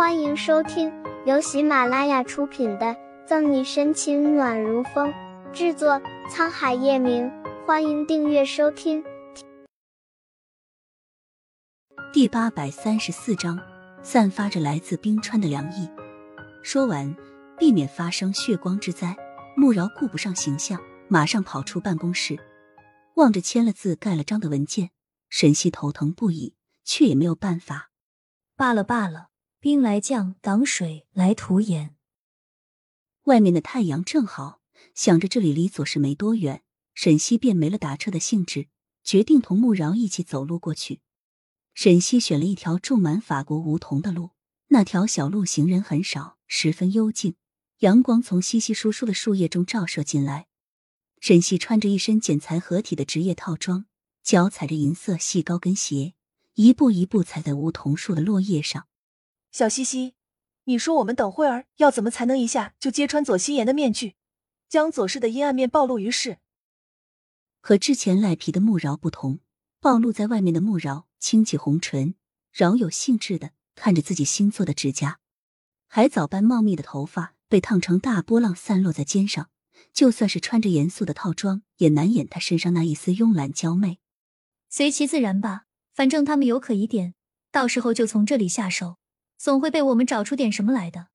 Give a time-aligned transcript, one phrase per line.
[0.00, 0.90] 欢迎收听
[1.26, 2.86] 由喜马拉雅出品的
[3.26, 5.12] 《赠你深情暖如风》，
[5.52, 7.30] 制作沧海夜明。
[7.66, 9.04] 欢迎订阅收听。
[12.14, 13.60] 第八百三十四章，
[14.02, 15.86] 散发着来自冰川的凉意。
[16.62, 17.14] 说完，
[17.58, 19.14] 避免发生血光之灾，
[19.54, 22.38] 穆饶顾不上形象，马上跑出办公室，
[23.16, 24.92] 望着签了字、盖了章的文件，
[25.28, 26.54] 沈西头疼不已，
[26.86, 27.90] 却也没有办法。
[28.56, 29.26] 罢了罢了。
[29.60, 31.94] 兵来将挡水来土掩。
[33.24, 34.62] 外面的太阳正好，
[34.94, 36.62] 想着这里离左氏没多远，
[36.94, 38.68] 沈西便没了打车的兴致，
[39.04, 41.02] 决定同穆饶一起走路过去。
[41.74, 44.30] 沈西选了一条种满法国梧桐的路，
[44.68, 47.34] 那条小路行人很少，十分幽静，
[47.80, 50.46] 阳光从稀稀疏疏的树叶中照射进来。
[51.20, 53.84] 沈西穿着一身剪裁合体的职业套装，
[54.22, 56.14] 脚踩着银色细高跟鞋，
[56.54, 58.86] 一步一步踩在梧桐树的落叶上。
[59.52, 60.14] 小西西，
[60.64, 64.14] 你说我们等会儿要怎么才能一下就揭穿左心言的面具，
[64.68, 66.38] 将左氏的阴暗面暴露于世？
[67.60, 69.40] 和之前赖皮的穆饶不同，
[69.80, 72.14] 暴露在外面的穆饶轻启红唇，
[72.52, 75.18] 饶有兴致的看着自己新做的指甲，
[75.88, 79.50] 海藻般茂密的头发被烫成大波浪散落在肩上，
[79.92, 83.98] 就算是穿着严肃的套装，也难掩他身上那一丝慵懒娇媚。
[84.68, 87.14] 随其自然吧，反正他们有可疑点，
[87.50, 88.99] 到时候就从这里下手。
[89.40, 91.08] 总会被我们找出点什么来的。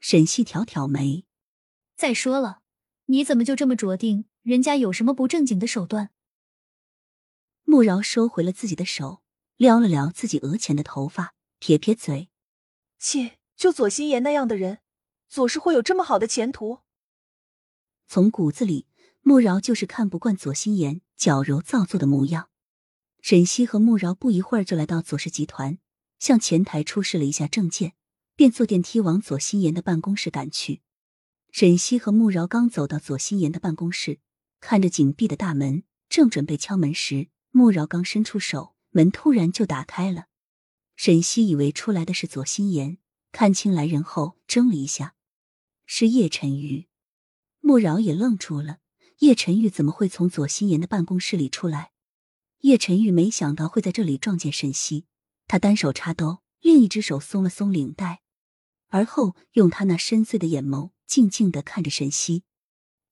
[0.00, 1.24] 沈西挑挑眉，
[1.94, 2.62] 再说了，
[3.04, 4.24] 你怎么就这么着定？
[4.42, 6.10] 人家有什么不正经的手段？
[7.62, 9.22] 穆饶收回了自己的手，
[9.56, 12.28] 撩了撩自己额前的头发，撇撇嘴
[12.98, 14.80] ：“切，就左心言那样的人，
[15.28, 16.80] 左氏会有这么好的前途？”
[18.08, 18.88] 从骨子里，
[19.22, 22.50] 穆饶就是看不惯左心言矫揉造作的模样。
[23.20, 25.78] 沈西和穆饶不一会儿就来到左氏集团。
[26.18, 27.94] 向前台出示了一下证件，
[28.34, 30.82] 便坐电梯往左心言的办公室赶去。
[31.52, 34.20] 沈西和穆饶刚走到左心言的办公室，
[34.60, 40.26] 看着紧闭的大门，正准备敲门时，穆饶刚伸出手，门突然就打开了。
[40.96, 42.98] 沈西以为出来的是左心言，
[43.32, 45.14] 看清来人后怔了一下，
[45.86, 46.88] 是叶晨玉。
[47.60, 48.78] 穆饶也愣住了，
[49.18, 51.92] 叶晨玉怎么会从左心言的办公室里出来？
[52.60, 55.06] 叶晨玉没想到会在这里撞见沈西。
[55.48, 58.22] 他单手插兜，另一只手松了松领带，
[58.88, 62.44] 而后用他那深邃的眼眸静静的看着沈西。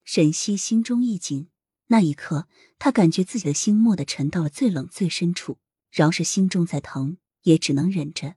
[0.05, 1.49] 沈西心中一紧，
[1.87, 5.59] 那一刻，他感觉自己的心蓦地沉到了最冷最深处。
[5.91, 8.35] 饶是心中再疼，也只能忍着。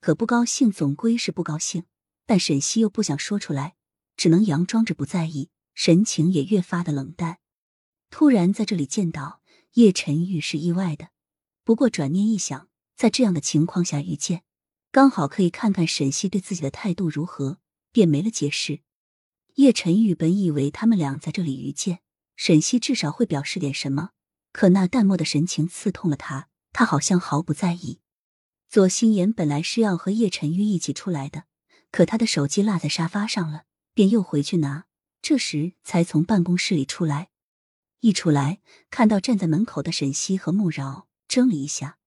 [0.00, 1.84] 可不高兴总归是不高兴，
[2.26, 3.74] 但沈西又不想说出来，
[4.16, 7.38] 只能佯装着不在意，神情也越发的冷淡。
[8.08, 11.08] 突然在这里见到叶晨玉是意外的，
[11.64, 12.68] 不过转念一想。
[12.96, 14.42] 在这样的情况下遇见，
[14.90, 17.58] 刚好可以看看沈西对自己的态度如何，
[17.92, 18.80] 便没了解释。
[19.56, 22.00] 叶晨玉本以为他们俩在这里遇见，
[22.36, 24.10] 沈西至少会表示点什么，
[24.50, 28.00] 可那淡漠的神情刺痛了他，他好像毫不在意。
[28.68, 31.44] 左心言本来是要和叶晨玉一起出来的，
[31.90, 34.86] 可他的手机落在沙发上了，便又回去拿，
[35.20, 37.28] 这时才从办公室里出来。
[38.00, 41.98] 一出来，看到站在门口的沈西和穆饶，怔了一下。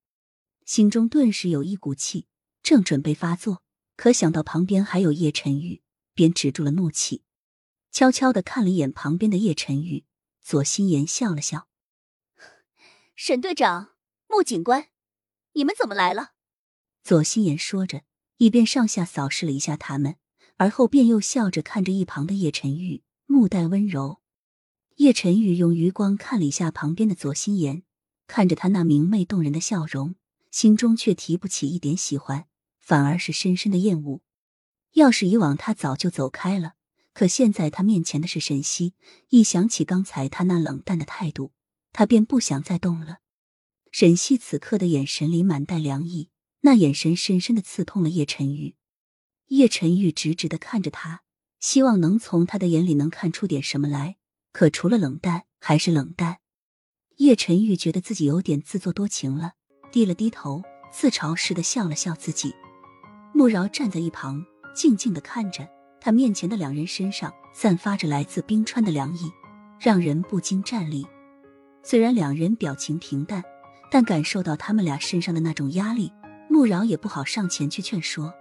[0.69, 2.28] 心中顿时有一股气，
[2.62, 3.63] 正准备发作，
[3.96, 5.81] 可想到旁边还有叶晨玉，
[6.13, 7.24] 便止住了怒气，
[7.91, 10.06] 悄悄的看了一眼旁边的叶晨玉。
[10.44, 11.68] 左心言笑了笑
[13.18, 13.94] ：“沈队长、
[14.28, 14.90] 穆警官，
[15.53, 16.34] 你们怎么来了？”
[17.03, 18.03] 左心言说着，
[18.38, 20.18] 一边上下扫视了一下他们，
[20.57, 24.22] 而后便又笑着看着一旁的叶晨玉，目带温柔。
[24.97, 27.81] 叶晨玉用余光看了一下旁边的左心言，
[28.28, 30.13] 看着他那明媚动人的笑容。
[30.51, 34.21] 心中却提不起一点喜欢，反而是深深的厌恶。
[34.93, 36.73] 要是以往，他早就走开了。
[37.13, 38.93] 可现在他面前的是沈西，
[39.29, 41.51] 一想起刚才他那冷淡的态度，
[41.91, 43.19] 他便不想再动了。
[43.91, 46.29] 沈西此刻的眼神里满带凉意，
[46.61, 48.75] 那眼神深深的刺痛了叶晨玉。
[49.47, 51.24] 叶晨玉直直的看着他，
[51.59, 54.18] 希望能从他的眼里能看出点什么来，
[54.51, 56.39] 可除了冷淡还是冷淡。
[57.18, 59.56] 叶晨玉觉得自己有点自作多情了。
[59.91, 62.53] 低了低头，自嘲似的笑了笑自己。
[63.33, 64.44] 穆饶站在一旁，
[64.75, 65.68] 静静的看着
[66.01, 69.31] 他面前的两人身上散发着来自冰川的凉意，
[69.80, 71.06] 让人不禁战栗。
[71.83, 73.44] 虽然两人表情平淡，
[73.91, 76.12] 但感受到他们俩身上的那种压力，
[76.50, 78.33] 穆饶也不好上前去劝说。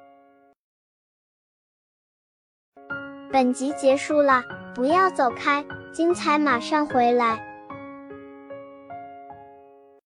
[3.30, 4.42] 本集结束了，
[4.74, 7.47] 不要走开，精彩马上回来。